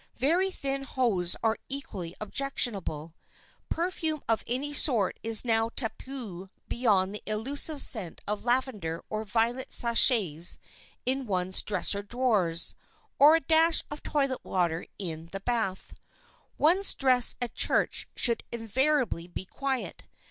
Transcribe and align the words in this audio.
Very 0.17 0.49
thin 0.49 0.81
hose 0.81 1.35
are 1.43 1.59
equally 1.69 2.15
objectionable. 2.19 3.13
Perfume 3.69 4.23
of 4.27 4.43
any 4.47 4.73
sort 4.73 5.19
is 5.21 5.45
now 5.45 5.69
taboo 5.75 6.49
beyond 6.67 7.13
the 7.13 7.21
elusive 7.27 7.83
scent 7.83 8.19
of 8.27 8.43
lavender 8.43 9.03
or 9.11 9.23
violet 9.23 9.71
sachets 9.71 10.57
in 11.05 11.27
one's 11.27 11.61
dresser 11.61 12.01
drawers, 12.01 12.73
or 13.19 13.35
a 13.35 13.41
dash 13.41 13.83
of 13.91 14.01
toilet 14.01 14.43
water 14.43 14.87
in 14.97 15.27
the 15.27 15.39
bath. 15.39 15.89
[Sidenote: 15.89 15.97
DRESSING 15.97 16.03
FOR 16.07 16.47
CHURCH] 16.47 16.63
One's 16.77 16.95
dress 16.95 17.35
at 17.39 17.53
church 17.53 18.07
should 18.15 18.43
invariably 18.51 19.27
be 19.27 19.45
quiet. 19.45 20.05